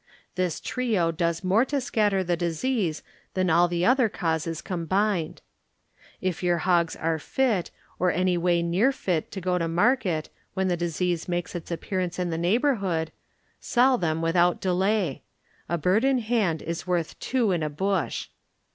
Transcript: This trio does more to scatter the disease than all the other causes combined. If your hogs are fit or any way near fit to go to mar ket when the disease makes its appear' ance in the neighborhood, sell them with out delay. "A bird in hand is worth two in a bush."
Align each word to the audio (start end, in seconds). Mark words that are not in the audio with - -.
This 0.33 0.59
trio 0.59 1.11
does 1.11 1.43
more 1.43 1.63
to 1.65 1.79
scatter 1.79 2.23
the 2.23 2.35
disease 2.35 3.03
than 3.35 3.51
all 3.51 3.67
the 3.67 3.85
other 3.85 4.09
causes 4.09 4.59
combined. 4.59 5.43
If 6.19 6.41
your 6.41 6.57
hogs 6.65 6.95
are 6.95 7.19
fit 7.19 7.69
or 7.99 8.09
any 8.11 8.35
way 8.35 8.63
near 8.63 8.91
fit 8.91 9.29
to 9.31 9.39
go 9.39 9.59
to 9.59 9.67
mar 9.67 9.95
ket 9.95 10.29
when 10.55 10.69
the 10.69 10.75
disease 10.75 11.29
makes 11.29 11.53
its 11.53 11.69
appear' 11.69 11.99
ance 11.99 12.17
in 12.17 12.31
the 12.31 12.39
neighborhood, 12.39 13.11
sell 13.59 13.99
them 13.99 14.23
with 14.23 14.35
out 14.35 14.59
delay. 14.59 15.21
"A 15.69 15.77
bird 15.77 16.03
in 16.03 16.17
hand 16.17 16.63
is 16.63 16.87
worth 16.87 17.19
two 17.19 17.51
in 17.51 17.61
a 17.61 17.69
bush." 17.69 18.29